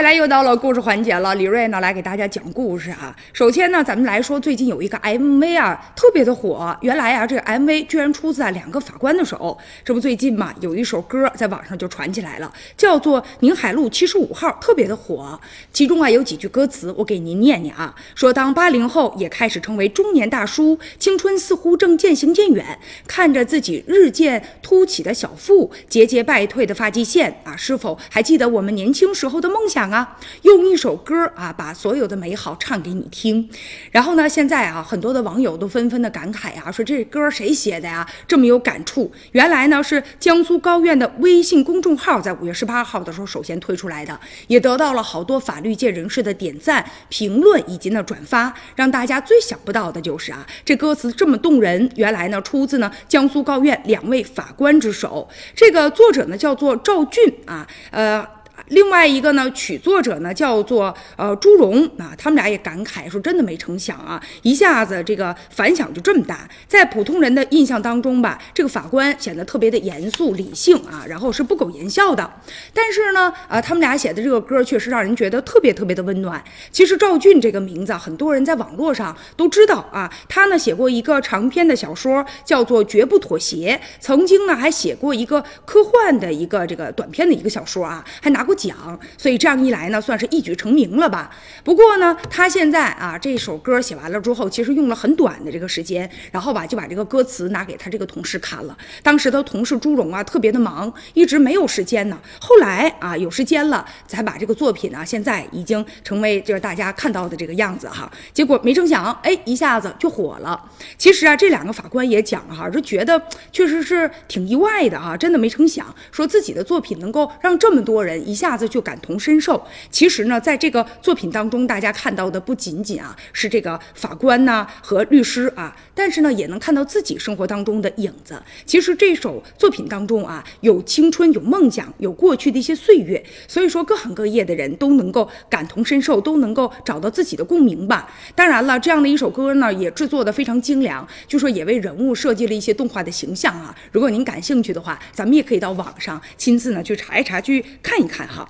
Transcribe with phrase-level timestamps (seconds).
[0.00, 3.14] 回来又到了故事环节了，李瑞呢来给大家讲故事啊。
[3.34, 6.74] 首先呢，咱们来说最近有一个 MV 啊，特别的火。
[6.80, 9.58] 原来啊，这个 MV 居然出自啊两个法官的手。
[9.84, 15.38] 这不最近嘛，有一首歌在网上就传起来了，叫做《宁海路七十五号》，特别的火。
[15.70, 17.94] 其中啊有几句歌词，我给您念念啊。
[18.14, 22.64] 说当八零后也开始成为中年大叔，青春似乎正渐行渐远，
[23.06, 29.89] 看着自己日渐凸起的小腹，节节败退的发际线啊，是否还记得我们年轻时候的梦想？
[29.90, 33.48] 啊，用一首歌啊，把所有的美好唱给你听。
[33.90, 38.06] 然后呢，现在啊，很多的网友都纷纷的感慨啊，说这歌谁写的呀？
[38.28, 39.10] 这么有感触。
[39.32, 48.54] 原来呢，是江苏高院的微信公众号在五月十八号的时候首先推出来的，也得到了好多法律界人士的点赞、评论以及呢转发。
[48.76, 55.28] 让大家最想不到的就是啊，这歌词这么动人，原来呢出自呢江苏高院两位法官之手。
[55.54, 58.26] 这个作者呢叫做赵俊啊，呃。
[58.70, 66.48] 另外一个呢，曲作者呢叫做呃朱荣啊，他们俩也感慨说，真的没成想啊，一下子这个反响就这么大。
[66.68, 72.30] 在普通人的印象当中吧，这个法官显得特别的严肃理性啊，然后是不苟言笑的。
[72.72, 76.40] 但是呢，呃，他们俩写的这个歌确实让人觉得特别特别的温暖。
[76.70, 88.54] 其实赵俊这个名字，很多人在网络上都知道啊，他呢写过一个长篇的小说，叫做《绝不妥协》，曾经呢还写过一个科幻的一个这个短篇的一个小说啊，还拿过。
[88.68, 91.30] 讲，所以这样一来呢，算是一举成名了吧？
[91.64, 98.76] 不过呢，他现在啊，这首歌写完了之后，其实用了很短的这个时间，然后吧，就把这个歌词拿给他这个同事看了。
[99.02, 102.18] 当时他同事朱荣啊，特别的忙，一直没有时间呢。
[102.40, 108.10] 后来啊，有时间了，才把这个作品呢，现在已经成为就是大家看到的这个样子哈。
[108.34, 110.60] 结果没成想，哎，一下子就火了。
[110.98, 113.22] 其实啊，这两个法官也讲哈，就觉得
[113.52, 118.40] 确实是挺意外的哈，真的没成想，说自己的作品能够让这么多人一。
[118.40, 119.64] 下下子就感同身受。
[119.92, 128.42] 其实呢，在这个作品当中，大家看到的不仅仅啊是这个法官呐和律师啊，但是呢，也能看到自己生活当中的影子。
[128.66, 133.24] 其实这首作品当中啊，有青春，有梦想，有过去的一些岁月。
[133.46, 138.10] 所以说，各行各业的人都能够感同身受，都能够找到自己的共鸣吧。
[138.34, 143.72] 当然了，这样的一首歌呢，也制作的非常精良，就说也为人物设计了一些动画的形象啊。
[143.92, 148.26] 如果您感兴趣的话，咱们也可以到网上亲自呢去查一查，去看一看。
[148.30, 148.48] 好。